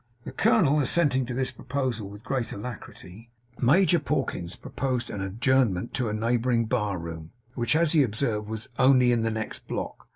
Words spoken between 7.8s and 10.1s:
he observed, was 'only in the next block.